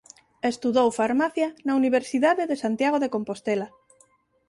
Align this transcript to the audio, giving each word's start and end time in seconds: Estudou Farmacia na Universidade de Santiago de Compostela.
Estudou 0.51 0.87
Farmacia 1.01 1.47
na 1.65 1.73
Universidade 1.81 2.43
de 2.49 2.57
Santiago 2.63 2.97
de 3.03 3.11
Compostela. 3.15 3.67